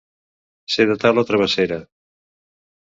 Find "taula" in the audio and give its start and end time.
1.05-1.27